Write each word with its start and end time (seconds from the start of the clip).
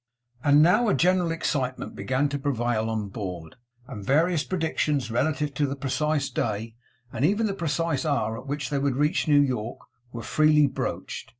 And 0.43 0.63
now 0.63 0.87
a 0.87 0.95
general 0.95 1.29
excitement 1.29 1.95
began 1.95 2.27
to 2.29 2.39
prevail 2.39 2.89
on 2.89 3.09
board; 3.09 3.55
and 3.87 4.03
various 4.03 4.43
predictions 4.43 5.11
relative 5.11 5.53
to 5.53 5.67
the 5.67 5.75
precise 5.75 6.27
day, 6.31 6.73
and 7.13 7.23
even 7.23 7.45
the 7.45 7.53
precise 7.53 8.03
hour 8.03 8.35
at 8.39 8.47
which 8.47 8.71
they 8.71 8.79
would 8.79 8.95
reach 8.95 9.27
New 9.27 9.41
York, 9.41 9.77
were 10.11 10.23
freely 10.23 10.65
broached. 10.65 11.29